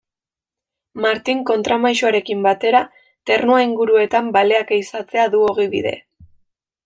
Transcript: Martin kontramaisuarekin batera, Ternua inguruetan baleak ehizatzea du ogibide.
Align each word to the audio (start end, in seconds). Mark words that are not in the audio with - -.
Martin 1.05 1.41
kontramaisuarekin 1.49 2.41
batera, 2.47 2.81
Ternua 3.31 3.59
inguruetan 3.67 4.33
baleak 4.37 4.75
ehizatzea 4.79 5.27
du 5.35 5.43
ogibide. 5.51 5.93